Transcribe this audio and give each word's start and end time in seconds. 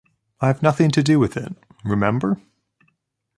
I’ve 0.39 0.63
nothing 0.63 0.89
to 0.93 1.03
do 1.03 1.19
with 1.19 1.37
it, 1.37 1.53
remember. 1.85 2.41